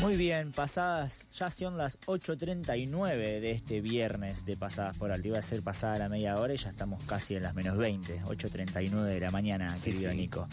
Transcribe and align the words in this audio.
Muy 0.00 0.16
bien, 0.16 0.52
pasadas, 0.52 1.28
ya 1.32 1.50
son 1.50 1.78
las 1.78 1.98
8.39 2.00 3.16
de 3.40 3.50
este 3.52 3.80
viernes 3.80 4.44
de 4.44 4.56
pasadas 4.56 4.98
por 4.98 5.10
alto. 5.10 5.28
Iba 5.28 5.38
a 5.38 5.42
ser 5.42 5.62
pasada 5.62 5.98
la 5.98 6.08
media 6.08 6.38
hora 6.38 6.52
y 6.52 6.56
ya 6.56 6.70
estamos 6.70 7.02
casi 7.04 7.36
en 7.36 7.42
las 7.42 7.54
menos 7.54 7.76
20, 7.78 8.22
8.39 8.24 9.04
de 9.04 9.20
la 9.20 9.30
mañana, 9.30 9.74
querido 9.82 10.12
Nico. 10.12 10.48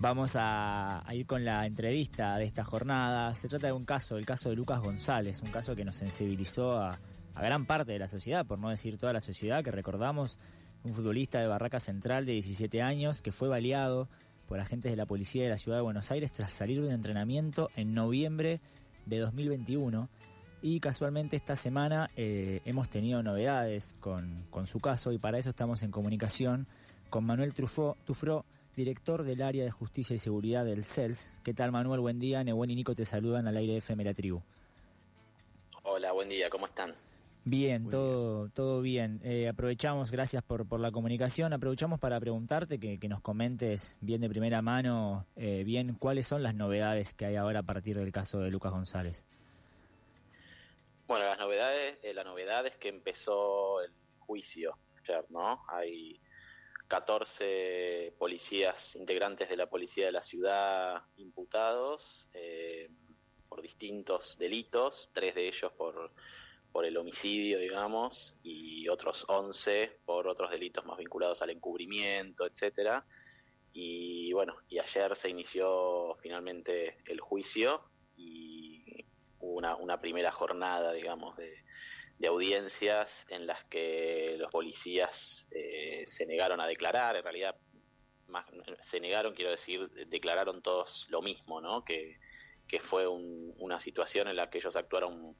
Vamos 0.00 0.36
a, 0.38 1.02
ir 1.12 1.26
con 1.26 1.44
la 1.44 1.66
entrevista 1.66 2.36
de 2.36 2.44
esta 2.44 2.62
jornada. 2.62 3.34
Se 3.34 3.48
trata 3.48 3.68
de 3.68 3.72
un 3.72 3.84
caso, 3.84 4.16
el 4.16 4.26
caso 4.26 4.50
de 4.50 4.56
Lucas 4.56 4.80
González, 4.80 5.42
un 5.42 5.50
caso 5.50 5.74
que 5.74 5.84
nos 5.84 5.96
sensibilizó 5.96 6.78
a, 6.78 6.98
a 7.34 7.42
gran 7.42 7.66
parte 7.66 7.92
de 7.92 7.98
la 7.98 8.08
sociedad, 8.08 8.46
por 8.46 8.58
no 8.58 8.68
decir 8.68 8.98
toda 8.98 9.12
la 9.12 9.20
sociedad, 9.20 9.64
que 9.64 9.70
recordamos, 9.70 10.38
un 10.84 10.92
futbolista 10.92 11.40
de 11.40 11.46
Barraca 11.46 11.80
Central 11.80 12.26
de 12.26 12.32
17 12.32 12.82
años 12.82 13.22
que 13.22 13.32
fue 13.32 13.48
baleado 13.48 14.08
por 14.48 14.60
agentes 14.60 14.92
de 14.92 14.96
la 14.96 15.06
policía 15.06 15.44
de 15.44 15.50
la 15.50 15.58
ciudad 15.58 15.78
de 15.78 15.82
Buenos 15.82 16.10
Aires 16.10 16.32
tras 16.32 16.52
salir 16.52 16.80
de 16.80 16.88
un 16.88 16.92
entrenamiento 16.92 17.70
en 17.76 17.94
noviembre 17.94 18.60
de 19.06 19.18
2021 19.18 20.08
y 20.62 20.80
casualmente 20.80 21.36
esta 21.36 21.56
semana 21.56 22.10
eh, 22.16 22.60
hemos 22.64 22.88
tenido 22.88 23.22
novedades 23.22 23.94
con, 24.00 24.46
con, 24.50 24.66
su 24.66 24.80
caso 24.80 25.12
y 25.12 25.18
para 25.18 25.38
eso 25.38 25.50
estamos 25.50 25.82
en 25.82 25.90
comunicación 25.90 26.66
con 27.10 27.24
Manuel 27.24 27.54
Trufó, 27.54 27.96
director 28.74 29.22
del 29.22 29.42
área 29.42 29.64
de 29.64 29.70
justicia 29.70 30.14
y 30.14 30.18
seguridad 30.18 30.64
del 30.64 30.84
CELS. 30.84 31.32
¿Qué 31.44 31.54
tal 31.54 31.70
Manuel? 31.70 32.00
Buen 32.00 32.18
día. 32.18 32.42
Nebuen 32.42 32.70
y 32.70 32.74
Nico 32.74 32.94
te 32.94 33.04
saludan 33.04 33.46
al 33.46 33.56
aire 33.56 33.74
de 33.74 33.78
FM 33.78 34.04
La 34.04 34.14
Tribu. 34.14 34.40
Hola, 35.84 36.12
buen 36.12 36.28
día. 36.28 36.50
¿Cómo 36.50 36.66
están? 36.66 36.94
Bien, 37.46 37.90
todo, 37.90 38.48
todo 38.48 38.80
bien. 38.80 39.20
Eh, 39.22 39.48
aprovechamos, 39.48 40.10
gracias 40.10 40.42
por, 40.42 40.66
por 40.66 40.80
la 40.80 40.90
comunicación, 40.90 41.52
aprovechamos 41.52 42.00
para 42.00 42.18
preguntarte 42.18 42.80
que, 42.80 42.98
nos 43.06 43.20
comentes 43.20 43.98
bien 44.00 44.22
de 44.22 44.30
primera 44.30 44.62
mano, 44.62 45.26
eh, 45.36 45.62
bien 45.62 45.94
cuáles 45.94 46.26
son 46.26 46.42
las 46.42 46.54
novedades 46.54 47.12
que 47.12 47.26
hay 47.26 47.36
ahora 47.36 47.60
a 47.60 47.62
partir 47.62 47.98
del 47.98 48.10
caso 48.12 48.40
de 48.40 48.50
Lucas 48.50 48.72
González. 48.72 49.26
Bueno, 51.06 51.26
las 51.26 51.38
novedades, 51.38 51.98
eh, 52.02 52.14
la 52.14 52.24
novedad 52.24 52.66
es 52.66 52.76
que 52.76 52.88
empezó 52.88 53.82
el 53.82 53.92
juicio, 54.20 54.78
¿no? 55.28 55.66
Hay 55.68 56.18
14 56.88 58.14
policías, 58.18 58.96
integrantes 58.96 59.50
de 59.50 59.56
la 59.58 59.68
policía 59.68 60.06
de 60.06 60.12
la 60.12 60.22
ciudad 60.22 61.02
imputados 61.18 62.26
por 63.50 63.60
distintos 63.60 64.38
delitos, 64.38 65.10
tres 65.12 65.34
de 65.34 65.46
ellos 65.46 65.72
por 65.72 66.10
por 66.74 66.84
el 66.84 66.96
homicidio, 66.96 67.60
digamos, 67.60 68.36
y 68.42 68.88
otros 68.88 69.26
11 69.28 70.00
por 70.04 70.26
otros 70.26 70.50
delitos 70.50 70.84
más 70.84 70.98
vinculados 70.98 71.40
al 71.40 71.50
encubrimiento, 71.50 72.44
etcétera. 72.44 73.06
Y 73.72 74.32
bueno, 74.32 74.56
y 74.68 74.80
ayer 74.80 75.14
se 75.14 75.30
inició 75.30 76.16
finalmente 76.20 76.96
el 77.06 77.20
juicio 77.20 77.80
y 78.16 79.06
hubo 79.38 79.58
una, 79.78 80.00
primera 80.00 80.32
jornada, 80.32 80.92
digamos, 80.92 81.36
de, 81.36 81.62
audiencias 82.26 83.24
en 83.28 83.46
las 83.46 83.62
que 83.66 84.34
los 84.36 84.50
policías 84.50 85.46
eh, 85.52 86.02
se 86.08 86.26
negaron 86.26 86.60
a 86.60 86.66
declarar, 86.66 87.14
en 87.14 87.22
realidad 87.22 87.54
se 88.80 88.98
negaron, 88.98 89.34
quiero 89.34 89.52
decir, 89.52 89.88
declararon 90.08 90.60
todos 90.60 91.06
lo 91.08 91.22
mismo, 91.22 91.60
¿no? 91.60 91.84
Que, 91.84 92.18
que 92.66 92.80
fue 92.80 93.06
una 93.06 93.78
situación 93.78 94.26
en 94.26 94.34
la 94.34 94.50
que 94.50 94.58
ellos 94.58 94.74
actuaron 94.74 95.36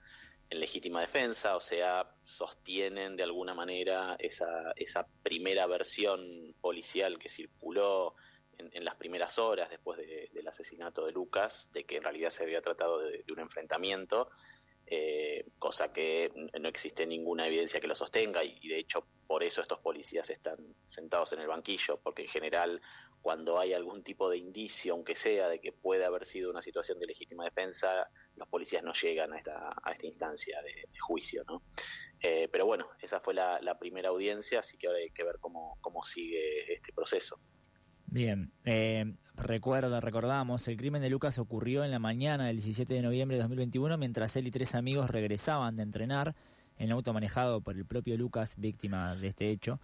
en 0.54 0.60
legítima 0.60 1.00
defensa, 1.00 1.56
o 1.56 1.60
sea, 1.60 2.08
sostienen 2.22 3.16
de 3.16 3.24
alguna 3.24 3.54
manera 3.54 4.16
esa, 4.20 4.72
esa 4.76 5.06
primera 5.22 5.66
versión 5.66 6.54
policial 6.60 7.18
que 7.18 7.28
circuló 7.28 8.14
en, 8.58 8.84
las 8.84 8.94
primeras 8.94 9.38
horas 9.40 9.68
después 9.68 9.98
del 9.98 10.46
asesinato 10.46 11.04
de 11.04 11.12
Lucas, 11.12 11.70
de 11.72 11.84
que 11.84 11.96
en 11.96 12.04
realidad 12.04 12.30
se 12.30 12.44
había 12.44 12.62
tratado 12.62 13.00
de, 13.00 13.24
un 13.32 13.40
enfrentamiento, 13.40 14.30
eh, 14.86 15.44
cosa 15.58 15.92
que 15.92 16.30
no 16.60 16.68
existe 16.68 17.04
ninguna 17.04 17.46
evidencia 17.48 17.80
que 17.80 17.88
lo 17.88 17.96
sostenga 17.96 18.44
y, 18.44 18.68
de 18.68 18.78
hecho 18.78 19.06
por 19.26 19.42
eso 19.42 19.62
estos 19.62 19.80
policías 19.80 20.30
están 20.30 20.58
sentados 20.86 21.32
en 21.32 21.40
el 21.40 21.48
banquillo, 21.48 21.98
porque 22.00 22.22
en 22.22 22.28
general 22.28 22.80
cuando 23.22 23.58
hay 23.58 23.72
algún 23.72 24.04
tipo 24.04 24.30
de 24.30 24.36
indicio, 24.36 24.92
aunque 24.92 25.16
sea 25.16 25.48
de 25.48 25.58
que 25.58 25.72
puede 25.72 26.04
haber 26.04 26.26
sido 26.26 26.50
una 26.50 26.62
situación 26.62 27.00
de 27.00 27.06
legítima 27.06 27.44
defensa, 27.44 28.08
los 28.36 28.48
policías 28.48 28.82
no 28.82 28.92
llegan 28.92 29.32
a 29.32 29.38
esta, 29.38 29.72
a 29.82 29.92
esta 29.92 30.06
instancia 30.06 30.60
de, 30.62 30.88
juicio. 30.98 31.44
¿no? 31.46 31.62
Eh, 32.22 32.48
pero 32.50 32.66
bueno, 32.66 32.86
esa 33.00 33.20
fue 33.20 33.34
la, 33.34 33.76
primera 33.78 34.08
audiencia, 34.08 34.60
así 34.60 34.76
que 34.76 34.86
ahora 34.86 35.00
hay 35.00 35.10
que 35.10 35.24
ver 35.24 35.36
cómo, 35.40 35.78
cómo 35.80 36.02
sigue 36.04 36.72
este 36.72 36.92
proceso. 36.92 37.38
Bien, 38.06 38.52
eh, 38.64 39.14
recuerda, 39.34 40.00
recordamos, 40.00 40.68
el 40.68 40.76
crimen 40.76 41.02
de 41.02 41.10
Lucas 41.10 41.38
ocurrió 41.38 41.84
en 41.84 41.90
la 41.90 41.98
mañana 41.98 42.46
del 42.46 42.56
17 42.56 42.94
de 42.94 43.02
noviembre 43.02 43.36
de 43.36 43.42
2021 43.42 43.98
mientras 43.98 44.36
él 44.36 44.46
y 44.46 44.50
tres 44.50 44.74
amigos 44.74 45.10
regresaban 45.10 45.76
de 45.76 45.82
entrenar 45.82 46.34
en 46.78 46.92
auto 46.92 47.12
manejado 47.12 47.60
por 47.60 47.76
el 47.76 47.86
propio 47.86 48.16
Lucas, 48.16 48.54
víctima 48.56 49.16
de 49.16 49.28
este 49.28 49.50
hecho 49.50 49.80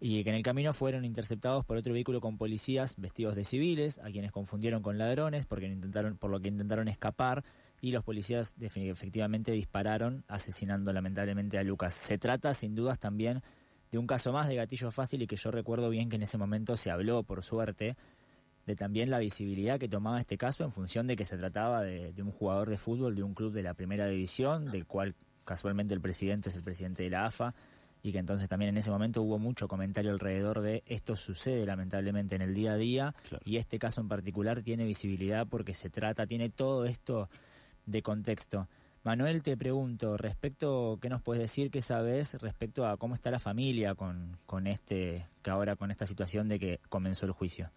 y 0.00 0.22
que 0.24 0.30
en 0.30 0.36
el 0.36 0.42
camino 0.42 0.72
fueron 0.72 1.04
interceptados 1.04 1.64
por 1.64 1.76
otro 1.76 1.92
vehículo 1.92 2.20
con 2.20 2.36
policías 2.36 2.96
vestidos 2.98 3.36
de 3.36 3.44
civiles, 3.44 3.98
a 3.98 4.10
quienes 4.10 4.32
confundieron 4.32 4.82
con 4.82 4.98
ladrones 4.98 5.46
porque 5.46 5.66
intentaron, 5.66 6.18
por 6.18 6.30
lo 6.30 6.40
que 6.40 6.48
intentaron 6.48 6.88
escapar 6.88 7.44
y 7.84 7.92
los 7.92 8.02
policías 8.02 8.54
efectivamente 8.58 9.52
dispararon 9.52 10.24
asesinando 10.26 10.90
lamentablemente 10.90 11.58
a 11.58 11.62
Lucas. 11.62 11.92
Se 11.92 12.16
trata 12.16 12.54
sin 12.54 12.74
dudas 12.74 12.98
también 12.98 13.42
de 13.92 13.98
un 13.98 14.06
caso 14.06 14.32
más 14.32 14.48
de 14.48 14.54
gatillo 14.54 14.90
fácil 14.90 15.20
y 15.20 15.26
que 15.26 15.36
yo 15.36 15.50
recuerdo 15.50 15.90
bien 15.90 16.08
que 16.08 16.16
en 16.16 16.22
ese 16.22 16.38
momento 16.38 16.78
se 16.78 16.90
habló, 16.90 17.24
por 17.24 17.42
suerte, 17.42 17.94
de 18.64 18.74
también 18.74 19.10
la 19.10 19.18
visibilidad 19.18 19.78
que 19.78 19.86
tomaba 19.86 20.18
este 20.18 20.38
caso 20.38 20.64
en 20.64 20.72
función 20.72 21.06
de 21.06 21.14
que 21.14 21.26
se 21.26 21.36
trataba 21.36 21.82
de, 21.82 22.14
de 22.14 22.22
un 22.22 22.32
jugador 22.32 22.70
de 22.70 22.78
fútbol 22.78 23.14
de 23.16 23.22
un 23.22 23.34
club 23.34 23.52
de 23.52 23.62
la 23.62 23.74
primera 23.74 24.08
división, 24.08 24.70
del 24.70 24.86
cual 24.86 25.14
casualmente 25.44 25.92
el 25.92 26.00
presidente 26.00 26.48
es 26.48 26.56
el 26.56 26.62
presidente 26.62 27.02
de 27.02 27.10
la 27.10 27.26
AFA 27.26 27.54
y 28.02 28.12
que 28.12 28.18
entonces 28.18 28.48
también 28.48 28.70
en 28.70 28.78
ese 28.78 28.90
momento 28.90 29.20
hubo 29.20 29.38
mucho 29.38 29.68
comentario 29.68 30.10
alrededor 30.10 30.62
de 30.62 30.82
esto 30.86 31.16
sucede 31.16 31.66
lamentablemente 31.66 32.34
en 32.34 32.40
el 32.40 32.54
día 32.54 32.72
a 32.72 32.76
día 32.76 33.14
y 33.44 33.58
este 33.58 33.78
caso 33.78 34.00
en 34.00 34.08
particular 34.08 34.62
tiene 34.62 34.86
visibilidad 34.86 35.46
porque 35.46 35.74
se 35.74 35.90
trata, 35.90 36.26
tiene 36.26 36.48
todo 36.48 36.86
esto 36.86 37.28
de 37.86 38.02
contexto. 38.02 38.68
Manuel, 39.02 39.42
te 39.42 39.56
pregunto, 39.56 40.16
respecto, 40.16 40.98
¿qué 41.00 41.10
nos 41.10 41.22
puedes 41.22 41.42
decir, 41.42 41.70
qué 41.70 41.82
sabes 41.82 42.40
respecto 42.40 42.86
a 42.86 42.96
cómo 42.96 43.14
está 43.14 43.30
la 43.30 43.38
familia 43.38 43.94
con, 43.94 44.36
con 44.46 44.66
este, 44.66 45.28
que 45.42 45.50
ahora 45.50 45.76
con 45.76 45.90
esta 45.90 46.06
situación 46.06 46.48
de 46.48 46.58
que 46.58 46.80
comenzó 46.88 47.26
el 47.26 47.32
juicio? 47.32 47.70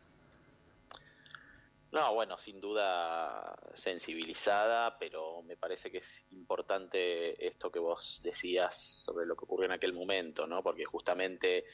No, 1.92 2.14
bueno, 2.14 2.38
sin 2.38 2.60
duda 2.60 3.58
sensibilizada, 3.74 4.98
pero 5.00 5.42
me 5.44 5.56
parece 5.56 5.90
que 5.90 6.00
es 6.00 6.26
importante 6.32 7.46
esto 7.48 7.72
que 7.72 7.80
vos 7.80 8.20
decías 8.24 8.76
sobre 8.78 9.26
lo 9.26 9.36
que 9.36 9.46
ocurrió 9.46 9.66
en 9.66 9.72
aquel 9.72 9.94
momento, 9.94 10.46
¿no? 10.46 10.62
Porque 10.62 10.84
justamente 10.84 11.66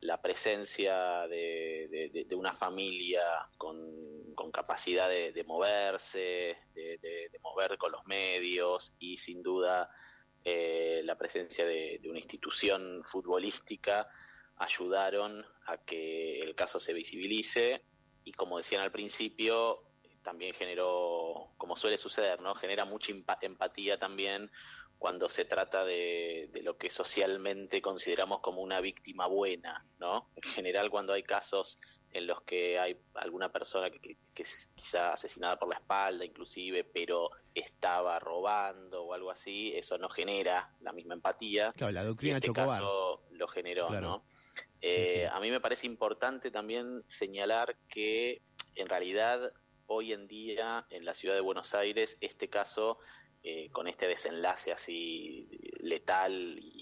la 0.00 0.22
presencia 0.22 1.26
de, 1.26 2.26
una 2.36 2.54
familia 2.54 3.48
con, 3.56 4.17
capacidad 4.50 5.08
de, 5.08 5.44
moverse, 5.46 6.58
de, 6.74 7.30
mover 7.42 7.78
con 7.78 7.92
los 7.92 8.04
medios 8.06 8.94
y 8.98 9.16
sin 9.16 9.42
duda 9.42 9.90
eh, 10.44 11.02
la 11.04 11.16
presencia 11.16 11.64
de 11.64 12.00
una 12.08 12.18
institución 12.18 13.02
futbolística 13.04 14.08
ayudaron 14.56 15.44
a 15.66 15.78
que 15.78 16.40
el 16.40 16.54
caso 16.54 16.80
se 16.80 16.92
visibilice 16.92 17.84
y 18.24 18.32
como 18.32 18.58
decían 18.58 18.82
al 18.82 18.92
principio, 18.92 19.84
también 20.22 20.54
generó, 20.54 21.54
como 21.56 21.76
suele 21.76 21.96
suceder, 21.96 22.40
¿no? 22.40 22.54
Genera 22.54 22.84
mucha 22.84 23.12
empatía 23.40 23.98
también 23.98 24.50
cuando 24.98 25.28
se 25.28 25.44
trata 25.44 25.84
de, 25.84 26.50
lo 26.62 26.76
que 26.76 26.90
socialmente 26.90 27.80
consideramos 27.80 28.40
como 28.40 28.60
una 28.60 28.80
víctima 28.80 29.26
buena, 29.26 29.86
¿no? 29.98 30.28
En 30.36 30.42
general 30.42 30.90
cuando 30.90 31.12
hay 31.14 31.22
casos 31.22 31.78
en 32.12 32.26
los 32.26 32.42
que 32.42 32.78
hay 32.78 32.96
alguna 33.14 33.50
persona 33.50 33.90
que, 33.90 34.16
que, 34.34 34.42
es 34.42 34.68
quizá 34.74 35.12
asesinada 35.12 35.58
por 35.58 35.68
la 35.68 35.76
espalda 35.76 36.24
inclusive, 36.24 36.84
pero 36.84 37.30
estaba 37.54 38.18
robando 38.18 39.04
o 39.04 39.14
algo 39.14 39.30
así, 39.30 39.72
eso 39.74 39.98
no 39.98 40.08
genera 40.08 40.74
la 40.80 40.92
misma 40.92 41.14
empatía. 41.14 41.72
Claro, 41.76 41.92
la 41.92 42.04
doctrina 42.04 42.36
este 42.36 42.52
caso 42.52 43.22
lo 43.30 43.48
generó, 43.48 43.90
¿no? 44.00 44.24
Eh, 44.80 45.28
a 45.30 45.40
mí 45.40 45.50
me 45.50 45.60
parece 45.60 45.86
importante 45.86 46.50
también 46.50 47.02
señalar 47.06 47.76
que 47.88 48.42
en 48.76 48.88
realidad 48.88 49.50
hoy 49.86 50.12
en 50.12 50.28
día 50.28 50.86
en 50.90 51.04
la 51.04 51.14
ciudad 51.14 51.34
de 51.34 51.40
Buenos 51.40 51.74
Aires 51.74 52.16
este 52.20 52.48
caso 52.48 52.98
eh, 53.42 53.70
con 53.70 53.88
este 53.88 54.06
desenlace 54.06 54.72
así 54.72 55.48
letal 55.80 56.58
y, 56.60 56.77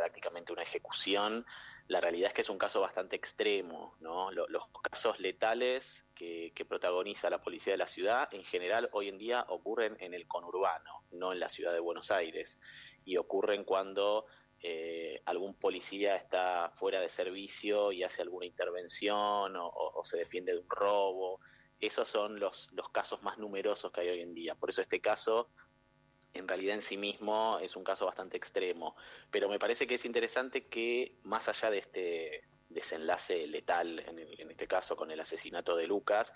prácticamente 0.00 0.50
una 0.50 0.62
ejecución, 0.62 1.44
la 1.86 2.00
realidad 2.00 2.28
es 2.28 2.34
que 2.34 2.40
es 2.40 2.48
un 2.48 2.56
caso 2.56 2.80
bastante 2.80 3.16
extremo, 3.16 3.96
¿no? 4.00 4.30
Los, 4.30 4.64
casos 4.90 5.20
letales 5.20 6.06
que, 6.14 6.54
protagoniza 6.66 7.28
la 7.28 7.42
policía 7.42 7.74
de 7.74 7.76
la 7.76 7.86
ciudad 7.86 8.32
en 8.32 8.42
general 8.42 8.88
hoy 8.92 9.08
en 9.08 9.18
día 9.18 9.44
ocurren 9.50 9.98
en 10.00 10.14
el 10.14 10.26
conurbano, 10.26 11.04
no 11.10 11.34
en 11.34 11.40
la 11.40 11.50
ciudad 11.50 11.74
de 11.74 11.80
Buenos 11.80 12.10
Aires, 12.10 12.58
y 13.04 13.18
ocurren 13.18 13.62
cuando 13.64 14.24
eh, 14.62 15.20
algún 15.26 15.52
policía 15.52 16.16
está 16.16 16.72
fuera 16.74 16.98
de 17.02 17.10
servicio 17.10 17.92
y 17.92 18.02
hace 18.02 18.22
alguna 18.22 18.46
intervención 18.46 19.54
o, 19.54 20.00
se 20.04 20.16
defiende 20.16 20.52
de 20.52 20.60
un 20.60 20.70
robo. 20.70 21.40
Esos 21.78 22.08
son 22.08 22.40
los, 22.40 22.70
los 22.72 22.88
casos 22.88 23.22
más 23.22 23.36
numerosos 23.36 23.92
que 23.92 24.00
hay 24.00 24.08
hoy 24.08 24.22
en 24.22 24.32
día. 24.32 24.54
Por 24.54 24.70
eso 24.70 24.80
este 24.80 25.02
caso 25.02 25.50
en 26.34 26.46
realidad 26.46 26.74
en 26.74 26.82
sí 26.82 26.96
mismo 26.96 27.58
es 27.60 27.76
un 27.76 27.84
caso 27.84 28.06
bastante 28.06 28.36
extremo. 28.36 28.96
Pero 29.30 29.48
me 29.48 29.58
parece 29.58 29.86
que 29.86 29.94
es 29.94 30.04
interesante 30.04 30.66
que 30.66 31.16
más 31.24 31.48
allá 31.48 31.70
de 31.70 31.78
este 31.78 32.44
desenlace 32.68 33.46
letal, 33.46 33.98
en, 33.98 34.50
este 34.50 34.66
caso 34.66 34.96
con 34.96 35.10
el 35.10 35.20
asesinato 35.20 35.76
de 35.76 35.86
Lucas, 35.86 36.32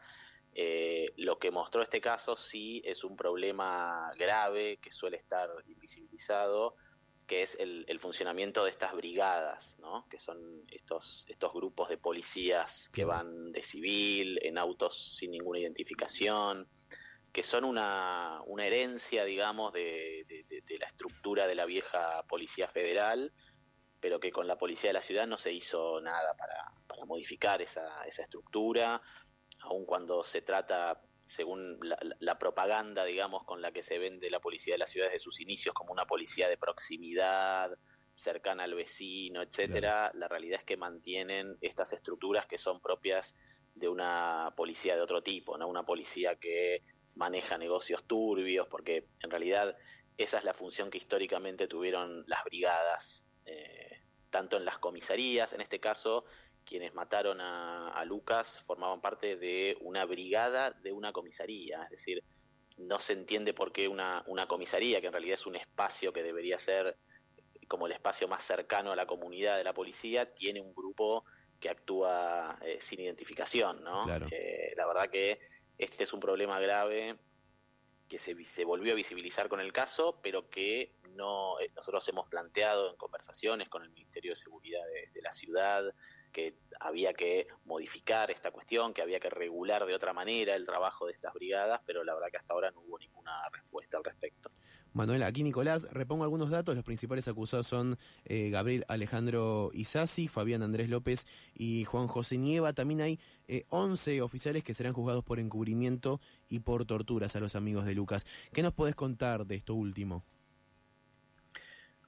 eh, 0.54 1.12
lo 1.16 1.38
que 1.38 1.50
mostró 1.50 1.82
este 1.82 2.00
caso 2.00 2.36
sí 2.36 2.82
es 2.84 3.04
un 3.04 3.16
problema 3.16 4.12
grave 4.16 4.78
que 4.78 4.90
suele 4.90 5.16
estar 5.16 5.48
invisibilizado, 5.66 6.76
que 7.26 7.42
es 7.42 7.56
el, 7.58 7.98
funcionamiento 8.00 8.64
de 8.64 8.70
estas 8.70 8.94
brigadas, 8.94 9.76
¿no? 9.78 10.06
que 10.08 10.18
son 10.18 10.64
estos, 10.70 11.24
estos 11.28 11.52
grupos 11.52 11.88
de 11.88 11.96
policías 11.96 12.90
que 12.92 13.04
van 13.04 13.50
de 13.50 13.62
civil, 13.62 14.38
en 14.42 14.58
autos 14.58 15.16
sin 15.16 15.30
ninguna 15.30 15.58
identificación, 15.58 16.68
que 17.34 17.42
son 17.42 17.64
una, 17.64 18.40
una 18.46 18.64
herencia, 18.64 19.24
digamos, 19.24 19.72
de, 19.72 20.24
la 20.78 20.86
estructura 20.86 21.48
de 21.48 21.56
la 21.56 21.66
vieja 21.66 22.22
Policía 22.28 22.68
Federal, 22.68 23.32
pero 23.98 24.20
que 24.20 24.30
con 24.30 24.46
la 24.46 24.56
Policía 24.56 24.90
de 24.90 24.94
la 24.94 25.02
Ciudad 25.02 25.26
no 25.26 25.36
se 25.36 25.52
hizo 25.52 26.00
nada 26.00 26.36
para, 26.36 26.54
para 26.86 27.04
modificar 27.06 27.60
esa, 27.60 28.04
esa 28.04 28.22
estructura, 28.22 29.02
aun 29.62 29.84
cuando 29.84 30.22
se 30.22 30.42
trata 30.42 31.02
según 31.24 31.80
la, 32.20 32.38
propaganda, 32.38 33.04
digamos, 33.04 33.42
con 33.42 33.60
la 33.60 33.72
que 33.72 33.82
se 33.82 33.98
vende 33.98 34.30
la 34.30 34.40
policía 34.40 34.74
de 34.74 34.78
la 34.78 34.86
ciudad 34.86 35.06
desde 35.06 35.18
sus 35.18 35.40
inicios 35.40 35.74
como 35.74 35.92
una 35.92 36.04
policía 36.04 36.48
de 36.48 36.56
proximidad, 36.56 37.76
cercana 38.12 38.62
al 38.62 38.74
vecino, 38.74 39.42
etcétera, 39.42 40.12
la 40.14 40.28
realidad 40.28 40.60
es 40.60 40.64
que 40.64 40.76
mantienen 40.76 41.56
estas 41.60 41.92
estructuras 41.92 42.46
que 42.46 42.58
son 42.58 42.80
propias 42.80 43.34
de 43.74 43.88
una 43.88 44.52
policía 44.56 44.94
de 44.94 45.02
otro 45.02 45.22
tipo, 45.22 45.58
¿no? 45.58 45.66
Una 45.66 45.82
policía 45.82 46.36
que 46.36 46.84
maneja 47.14 47.58
negocios 47.58 48.04
turbios, 48.04 48.66
porque 48.68 49.08
en 49.22 49.30
realidad 49.30 49.76
esa 50.16 50.38
es 50.38 50.44
la 50.44 50.54
función 50.54 50.90
que 50.90 50.98
históricamente 50.98 51.66
tuvieron 51.66 52.24
las 52.26 52.44
brigadas, 52.44 53.26
eh, 53.46 54.00
tanto 54.30 54.56
en 54.56 54.64
las 54.64 54.78
comisarías, 54.78 55.52
en 55.52 55.60
este 55.60 55.80
caso 55.80 56.24
quienes 56.64 56.94
mataron 56.94 57.40
a, 57.40 58.02
Lucas 58.06 58.62
formaban 58.66 59.00
parte 59.00 59.36
de 59.36 59.76
una 59.80 60.04
brigada 60.04 60.70
de 60.70 60.92
una 60.92 61.12
comisaría, 61.12 61.82
es 61.84 61.90
decir, 61.90 62.24
no 62.78 62.98
se 62.98 63.12
entiende 63.12 63.52
por 63.54 63.72
qué 63.72 63.86
una, 63.86 64.24
una 64.26 64.46
comisaría, 64.46 65.00
que 65.00 65.06
en 65.06 65.12
realidad 65.12 65.34
es 65.34 65.46
un 65.46 65.56
espacio 65.56 66.12
que 66.12 66.22
debería 66.22 66.58
ser 66.58 66.96
como 67.68 67.86
el 67.86 67.92
espacio 67.92 68.28
más 68.28 68.42
cercano 68.42 68.92
a 68.92 68.96
la 68.96 69.06
comunidad 69.06 69.56
de 69.56 69.64
la 69.64 69.74
policía, 69.74 70.34
tiene 70.34 70.60
un 70.60 70.74
grupo 70.74 71.24
que 71.60 71.68
actúa 71.70 72.58
eh, 72.62 72.78
sin 72.80 73.00
identificación, 73.00 73.82
¿no? 73.82 74.04
Eh, 74.30 74.74
la 74.76 74.86
verdad 74.86 75.08
que 75.08 75.40
este 75.78 76.04
es 76.04 76.12
un 76.12 76.20
problema 76.20 76.60
grave 76.60 77.18
que 78.08 78.18
se, 78.18 78.42
se, 78.44 78.64
volvió 78.64 78.92
a 78.92 78.96
visibilizar 78.96 79.48
con 79.48 79.60
el 79.60 79.72
caso, 79.72 80.20
pero 80.22 80.48
que 80.50 80.94
no 81.14 81.58
eh, 81.60 81.70
nosotros 81.74 82.06
hemos 82.08 82.28
planteado 82.28 82.90
en 82.90 82.96
conversaciones 82.96 83.68
con 83.68 83.82
el 83.82 83.90
Ministerio 83.90 84.32
de 84.32 84.36
Seguridad 84.36 84.82
de 85.12 85.22
la 85.22 85.32
ciudad, 85.32 85.94
que 86.34 86.56
había 86.80 87.14
que 87.14 87.46
modificar 87.64 88.30
esta 88.30 88.50
cuestión, 88.50 88.92
que 88.92 89.00
había 89.00 89.20
que 89.20 89.30
regular 89.30 89.86
de 89.86 89.94
otra 89.94 90.12
manera 90.12 90.54
el 90.54 90.66
trabajo 90.66 91.06
de 91.06 91.12
estas 91.12 91.32
brigadas, 91.32 91.80
pero 91.86 92.04
la 92.04 92.12
verdad 92.12 92.28
que 92.30 92.36
hasta 92.36 92.52
ahora 92.52 92.72
no 92.72 92.80
hubo 92.80 92.98
ninguna 92.98 93.48
respuesta 93.50 93.96
al 93.96 94.04
respecto. 94.04 94.50
Manuel, 94.94 95.24
aquí 95.24 95.42
Nicolás, 95.42 95.88
repongo 95.90 96.22
algunos 96.22 96.50
datos. 96.50 96.76
Los 96.76 96.84
principales 96.84 97.26
acusados 97.26 97.66
son 97.66 97.98
eh, 98.24 98.50
Gabriel 98.50 98.84
Alejandro 98.86 99.70
Isasi, 99.74 100.28
Fabián 100.28 100.62
Andrés 100.62 100.88
López 100.88 101.26
y 101.52 101.84
Juan 101.84 102.06
José 102.06 102.38
Nieva. 102.38 102.72
También 102.74 103.00
hay 103.00 103.18
11 103.70 104.16
eh, 104.16 104.22
oficiales 104.22 104.62
que 104.62 104.72
serán 104.72 104.92
juzgados 104.92 105.24
por 105.24 105.40
encubrimiento 105.40 106.20
y 106.48 106.60
por 106.60 106.86
torturas 106.86 107.34
a 107.34 107.40
los 107.40 107.56
amigos 107.56 107.86
de 107.86 107.94
Lucas. 107.96 108.24
¿Qué 108.52 108.62
nos 108.62 108.72
podés 108.72 108.94
contar 108.94 109.46
de 109.46 109.56
esto 109.56 109.74
último? 109.74 110.24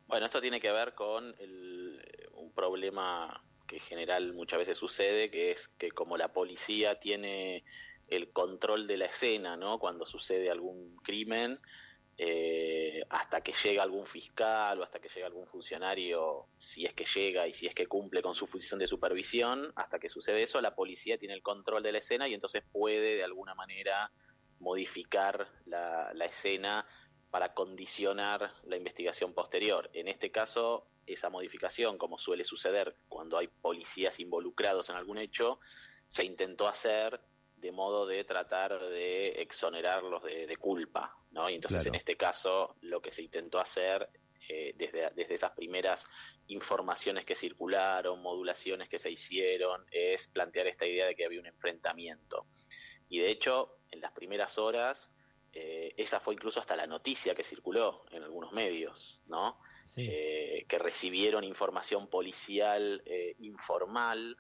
Bueno, 0.07 0.27
esto 0.27 0.41
tiene 0.41 0.61
que 0.61 0.71
ver 0.71 0.95
con 0.95 1.35
un 2.35 2.53
problema 2.55 3.43
que 3.67 3.79
en 3.79 3.83
general 3.83 4.33
muchas 4.33 4.61
veces 4.61 4.79
sucede, 4.79 5.29
que 5.29 5.51
es 5.51 5.67
que 5.77 5.91
como 5.91 6.17
la 6.17 6.33
policía 6.33 7.01
tiene 7.01 7.65
el 8.07 8.31
control 8.31 8.87
de 8.87 8.97
la 8.97 9.07
escena, 9.07 9.57
¿no? 9.57 9.81
Cuando 9.81 10.07
sucede 10.07 10.53
algún 10.53 10.95
crimen, 11.03 11.59
eh, 12.19 13.05
hasta 13.11 13.43
que 13.43 13.53
llega 13.53 13.83
algún 13.83 14.07
fiscal 14.07 14.81
o 14.81 14.85
hasta 14.85 15.01
que 15.01 15.09
llega 15.09 15.27
algún 15.27 15.47
funcionario, 15.47 16.49
si 16.57 16.87
es 16.87 16.95
que 16.95 17.05
llega 17.05 17.47
y 17.47 17.53
si 17.53 17.67
es 17.67 17.75
que 17.75 17.87
cumple 17.87 18.23
con 18.23 18.35
su 18.35 18.47
función 18.47 18.81
de 18.81 18.87
supervisión, 18.87 19.71
hasta 19.77 19.99
que 19.99 20.09
sucede 20.09 20.43
eso, 20.43 20.61
la 20.61 20.75
policía 20.75 21.19
tiene 21.19 21.35
el 21.35 21.43
control 21.43 21.83
de 21.83 21.93
la 21.93 21.99
escena 21.99 22.27
y 22.27 22.35
entonces 22.35 22.63
puede 22.73 23.17
de 23.17 23.25
alguna 23.25 23.55
manera 23.55 24.11
modificar 24.61 25.47
la, 25.67 26.13
la 26.15 26.25
escena 26.25 26.87
para 27.31 27.53
condicionar 27.53 28.55
la 28.65 28.77
investigación 28.77 29.35
posterior. 29.35 29.91
En 29.93 30.09
este 30.09 30.31
caso, 30.31 30.89
esa 31.05 31.29
modificación, 31.29 31.99
como 31.99 32.19
suele 32.19 32.45
suceder 32.45 32.97
cuando 33.09 33.37
hay 33.37 33.49
policías 33.49 34.21
involucrados 34.21 34.89
en 34.89 34.97
algún 34.97 35.19
hecho, 35.19 35.61
se 36.09 36.25
intentó 36.25 36.67
hacer 36.67 37.21
de 37.57 37.73
modo 37.73 38.07
de 38.07 38.25
tratar 38.25 38.79
de 38.79 39.29
exonerarlos 39.41 40.23
de, 40.23 40.57
culpa, 40.57 41.17
¿no? 41.31 41.49
Y 41.49 41.55
entonces 41.55 41.87
en 41.87 41.95
este 41.95 42.17
caso 42.17 42.77
lo 42.83 43.01
que 43.01 43.13
se 43.13 43.23
intentó 43.23 43.59
hacer 43.59 44.09
eh, 44.49 44.75
desde, 44.77 45.11
desde 45.15 45.35
esas 45.35 45.53
primeras 45.53 46.07
informaciones 46.49 47.25
que 47.25 47.35
circularon, 47.35 48.21
modulaciones 48.23 48.89
que 48.89 48.99
se 48.99 49.11
hicieron, 49.11 49.85
es 49.91 50.29
plantear 50.29 50.67
esta 50.67 50.87
idea 50.87 51.07
de 51.07 51.17
que 51.17 51.25
había 51.25 51.41
un 51.41 51.47
enfrentamiento. 51.47 52.47
Y 53.09 53.21
de 53.21 53.31
hecho, 53.31 53.79
en 53.91 54.01
las 54.01 54.13
primeras 54.13 54.59
horas, 54.59 55.13
eh, 55.53 55.95
esa 55.97 56.21
fue 56.21 56.35
incluso 56.35 56.61
hasta 56.61 56.77
la 56.77 56.87
noticia 56.87 57.35
que 57.35 57.43
circuló 57.43 58.05
en 58.11 58.23
algunos 58.23 58.53
medios, 58.53 59.23
¿no? 59.27 59.59
Eh, 59.97 60.67
que 60.69 60.79
recibieron 60.79 61.43
información 61.43 62.09
policial 62.09 63.03
informal, 63.39 64.37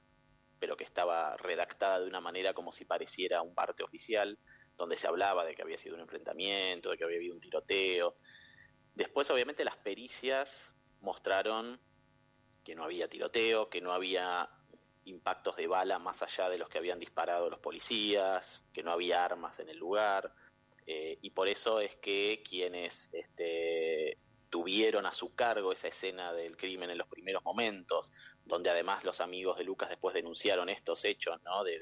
pero 0.59 0.77
que 0.77 0.85
estaba 0.85 1.37
redactada 1.37 2.01
de 2.01 2.07
una 2.07 2.21
manera 2.21 2.55
como 2.55 2.73
si 2.73 2.85
pareciera 2.85 3.43
un 3.43 3.55
parte 3.55 3.83
oficial, 3.83 4.39
donde 4.77 4.97
se 4.97 5.07
hablaba 5.07 5.45
de 5.45 5.55
que 5.55 5.63
había 5.63 5.79
sido 5.79 5.95
un 5.95 6.03
enfrentamiento, 6.03 6.91
de 6.91 6.99
que 6.99 7.05
había 7.05 7.17
habido 7.17 7.35
un 7.35 7.41
tiroteo. 7.41 8.17
Después, 8.95 9.31
obviamente, 9.31 9.65
las 9.65 9.77
pericias 9.77 10.75
mostraron 11.01 11.81
que 12.65 12.75
no 12.75 12.85
había 12.85 13.09
tiroteo, 13.09 13.69
que 13.69 13.81
no 13.81 13.93
había 13.93 14.51
impactos 15.05 15.57
de 15.57 15.67
bala 15.67 15.99
más 15.99 16.23
allá 16.23 16.49
de 16.49 16.59
los 16.59 16.69
que 16.69 16.79
habían 16.79 16.99
disparado 16.99 17.49
los 17.49 17.61
policías, 17.61 18.65
que 18.73 18.83
no 18.83 18.91
había 18.91 19.25
armas 19.25 19.61
en 19.61 19.69
el 19.69 19.77
lugar 19.79 20.35
eh, 20.87 21.19
y 21.21 21.31
por 21.31 21.49
eso 21.49 21.81
es 21.81 21.97
que 21.97 22.45
quienes 22.49 23.11
este, 23.13 24.19
tuvieron 24.51 25.07
a 25.07 25.13
su 25.13 25.35
cargo 25.35 25.73
esa 25.73 25.89
escena 25.89 26.33
del 26.33 26.57
crimen 26.57 26.91
en 26.91 26.99
los 26.99 27.09
primeros 27.09 27.43
momentos, 27.45 28.13
donde 28.45 28.71
además 28.71 29.05
los 29.05 29.21
amigos 29.21 29.59
de 29.59 29.65
Lucas 29.65 29.89
después 29.89 30.15
denunciaron 30.15 30.69
estos 30.69 31.05
hechos, 31.05 31.41
¿no? 31.45 31.65
De, 31.65 31.79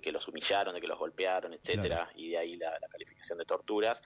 que 0.00 0.12
los 0.12 0.28
humillaron, 0.28 0.74
de 0.74 0.80
que 0.80 0.86
los 0.86 0.98
golpearon, 0.98 1.54
etcétera, 1.54 2.10
y 2.14 2.30
de 2.30 2.38
ahí 2.38 2.56
la, 2.56 2.78
calificación 2.90 3.38
de 3.38 3.46
torturas. 3.46 4.02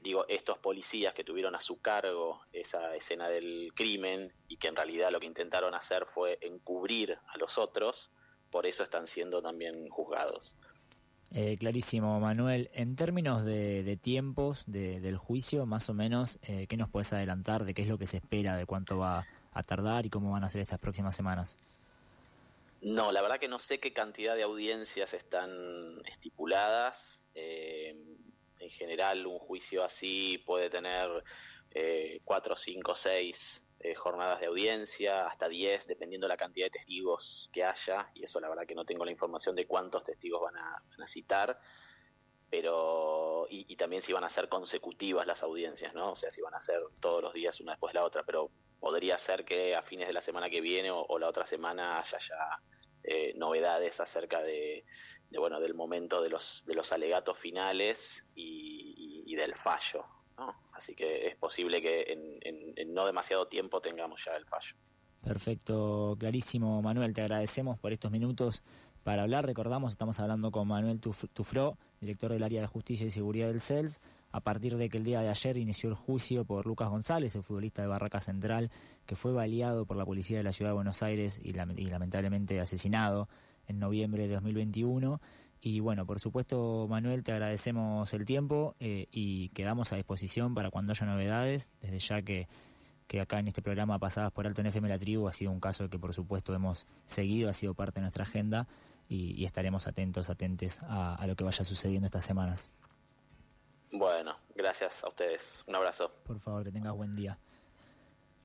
Digo, 0.00 0.24
estos 0.28 0.58
policías 0.58 1.12
que 1.12 1.24
tuvieron 1.24 1.56
a 1.56 1.60
su 1.60 1.80
cargo 1.80 2.42
esa 2.52 2.94
escena 2.94 3.28
del 3.28 3.72
crimen 3.74 4.32
y 4.46 4.58
que 4.58 4.68
en 4.68 4.76
realidad 4.76 5.10
lo 5.10 5.18
que 5.18 5.26
intentaron 5.26 5.74
hacer 5.74 6.06
fue 6.06 6.38
encubrir 6.40 7.18
a 7.26 7.36
los 7.36 7.58
otros, 7.58 8.12
por 8.50 8.64
eso 8.66 8.84
están 8.84 9.06
siendo 9.06 9.42
también 9.42 9.88
juzgados. 9.88 10.56
Eh, 11.32 11.56
clarísimo, 11.58 12.18
Manuel. 12.20 12.70
En 12.72 12.96
términos 12.96 13.44
de, 13.44 13.98
tiempos 14.00 14.64
del 14.66 15.16
juicio, 15.18 15.66
más 15.66 15.90
o 15.90 15.94
menos, 15.94 16.38
eh, 16.42 16.66
¿qué 16.66 16.76
nos 16.76 16.88
puedes 16.88 17.12
adelantar 17.12 17.64
de 17.64 17.74
qué 17.74 17.82
es 17.82 17.88
lo 17.88 17.98
que 17.98 18.06
se 18.06 18.16
espera, 18.16 18.56
de 18.56 18.66
cuánto 18.66 18.98
va 18.98 19.26
a 19.52 19.62
tardar 19.62 20.06
y 20.06 20.10
cómo 20.10 20.32
van 20.32 20.44
a 20.44 20.48
ser 20.48 20.62
estas 20.62 20.78
próximas 20.78 21.14
semanas? 21.14 21.56
No, 22.80 23.12
la 23.12 23.22
verdad 23.22 23.38
que 23.38 23.48
no 23.48 23.58
sé 23.58 23.80
qué 23.80 23.92
cantidad 23.92 24.36
de 24.36 24.44
audiencias 24.44 25.12
están 25.12 25.50
estipuladas. 26.06 27.26
Eh, 27.34 27.94
en 28.60 28.70
general, 28.70 29.26
un 29.26 29.38
juicio 29.38 29.84
así 29.84 30.42
puede 30.46 30.70
tener 30.70 31.24
eh, 31.72 32.20
cuatro, 32.24 32.56
cinco, 32.56 32.94
seis 32.94 33.64
eh, 33.80 33.94
jornadas 33.94 34.40
de 34.40 34.46
audiencia, 34.46 35.28
hasta 35.28 35.48
10, 35.48 35.86
dependiendo 35.86 36.26
la 36.26 36.36
cantidad 36.36 36.66
de 36.66 36.70
testigos 36.70 37.48
que 37.52 37.62
haya, 37.62 38.10
y 38.12 38.24
eso 38.24 38.40
la 38.40 38.48
verdad 38.48 38.66
que 38.66 38.74
no 38.74 38.84
tengo 38.84 39.04
la 39.04 39.12
información 39.12 39.54
de 39.54 39.68
cuántos 39.68 40.02
testigos 40.02 40.42
van 40.42 40.56
a, 40.56 41.06
citar, 41.06 41.60
pero 42.50 43.46
y, 43.48 43.76
también 43.76 44.02
si 44.02 44.12
van 44.12 44.24
a 44.24 44.28
ser 44.28 44.48
consecutivas 44.48 45.26
las 45.28 45.44
audiencias, 45.44 45.94
¿no? 45.94 46.12
O 46.12 46.16
sea, 46.16 46.30
si 46.30 46.40
van 46.40 46.54
a 46.54 46.60
ser 46.60 46.80
todos 46.98 47.22
los 47.22 47.32
días 47.32 47.60
una 47.60 47.72
después 47.72 47.92
de 47.92 48.00
la 48.00 48.04
otra, 48.04 48.24
pero 48.24 48.50
podría 48.80 49.16
ser 49.16 49.44
que 49.44 49.76
a 49.76 49.82
fines 49.82 50.08
de 50.08 50.12
la 50.12 50.20
semana 50.20 50.50
que 50.50 50.60
viene 50.60 50.90
o, 50.90 51.18
la 51.18 51.28
otra 51.28 51.46
semana 51.46 52.00
haya 52.00 52.18
ya 52.18 52.62
eh, 53.04 53.32
novedades 53.36 54.00
acerca 54.00 54.42
de, 54.42 54.84
bueno 55.30 55.60
del 55.60 55.74
momento 55.74 56.20
de 56.20 56.30
los 56.30 56.64
de 56.66 56.74
los 56.74 56.92
alegatos 56.92 57.38
finales 57.38 58.26
y 58.34 59.34
del 59.36 59.54
fallo 59.54 60.04
Así 60.78 60.94
que 60.94 61.26
es 61.26 61.34
posible 61.34 61.82
que 61.82 62.04
en, 62.08 62.94
no 62.94 63.04
demasiado 63.04 63.48
tiempo 63.48 63.80
tengamos 63.80 64.24
ya 64.24 64.36
el 64.36 64.46
fallo. 64.46 64.76
Perfecto, 65.24 66.16
clarísimo, 66.18 66.80
Manuel. 66.80 67.12
Te 67.12 67.22
agradecemos 67.22 67.78
por 67.80 67.92
estos 67.92 68.12
minutos 68.12 68.62
para 69.02 69.22
hablar. 69.22 69.44
Recordamos, 69.44 69.90
estamos 69.90 70.20
hablando 70.20 70.52
con 70.52 70.68
Manuel 70.68 71.00
Tufró, 71.00 71.76
director 72.00 72.30
del 72.30 72.44
área 72.44 72.60
de 72.60 72.68
justicia 72.68 73.06
y 73.06 73.10
seguridad 73.10 73.48
del 73.48 73.60
CELS. 73.60 74.00
a 74.30 74.40
partir 74.40 74.76
de 74.76 74.88
que 74.88 74.98
el 74.98 75.04
día 75.04 75.20
de 75.20 75.30
ayer 75.30 75.56
inició 75.56 75.88
el 75.88 75.96
juicio 75.96 76.44
por 76.44 76.66
Lucas 76.66 76.90
González, 76.90 77.34
el 77.34 77.42
futbolista 77.42 77.82
de 77.82 77.88
Barraca 77.88 78.20
Central, 78.20 78.70
que 79.04 79.16
fue 79.16 79.32
baleado 79.32 79.84
por 79.84 79.96
la 79.96 80.04
policía 80.04 80.36
de 80.36 80.44
la 80.44 80.52
ciudad 80.52 80.70
de 80.70 80.76
Buenos 80.76 81.02
Aires 81.02 81.40
y, 81.42 81.54
lamentablemente 81.54 82.60
asesinado 82.60 83.28
en 83.66 83.80
noviembre 83.80 84.28
de 84.28 84.34
2021. 84.34 85.20
Y 85.60 85.80
bueno, 85.80 86.06
por 86.06 86.20
supuesto, 86.20 86.86
Manuel, 86.88 87.24
te 87.24 87.32
agradecemos 87.32 88.12
el 88.14 88.24
tiempo 88.24 88.74
eh, 88.78 89.08
y 89.10 89.48
quedamos 89.50 89.92
a 89.92 89.96
disposición 89.96 90.54
para 90.54 90.70
cuando 90.70 90.92
haya 90.92 91.06
novedades, 91.06 91.72
desde 91.80 91.98
ya 91.98 92.22
que, 92.22 92.48
que 93.08 93.20
acá 93.20 93.40
en 93.40 93.48
este 93.48 93.62
programa 93.62 93.98
Pasadas 93.98 94.30
por 94.30 94.46
Alto 94.46 94.60
en 94.60 94.68
FM 94.68 94.88
La 94.88 94.98
Tribu 94.98 95.26
ha 95.26 95.32
sido 95.32 95.50
un 95.50 95.60
caso 95.60 95.88
que 95.90 95.98
por 95.98 96.14
supuesto 96.14 96.54
hemos 96.54 96.86
seguido, 97.06 97.50
ha 97.50 97.52
sido 97.52 97.74
parte 97.74 97.96
de 97.96 98.02
nuestra 98.02 98.22
agenda 98.22 98.68
y, 99.08 99.44
estaremos 99.44 99.86
atentos, 99.86 100.30
atentes 100.30 100.82
a, 100.82 101.14
a 101.14 101.26
lo 101.26 101.34
que 101.34 101.42
vaya 101.42 101.64
sucediendo 101.64 102.06
estas 102.06 102.24
semanas. 102.24 102.70
Bueno, 103.90 104.36
gracias 104.54 105.02
a 105.02 105.08
ustedes. 105.08 105.64
Un 105.66 105.74
abrazo. 105.74 106.12
Por 106.24 106.38
favor, 106.38 106.62
que 106.64 106.70
tengas 106.70 106.94
buen 106.94 107.12
día. 107.12 107.38